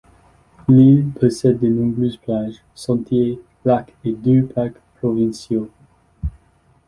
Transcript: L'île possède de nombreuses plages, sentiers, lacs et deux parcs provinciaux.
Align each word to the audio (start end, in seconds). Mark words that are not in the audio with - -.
L'île 0.67 1.09
possède 1.11 1.59
de 1.59 1.67
nombreuses 1.67 2.17
plages, 2.17 2.63
sentiers, 2.73 3.39
lacs 3.63 3.93
et 4.03 4.13
deux 4.13 4.43
parcs 4.47 4.81
provinciaux. 4.95 5.69